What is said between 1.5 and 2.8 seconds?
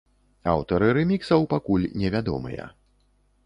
пакуль невядомыя.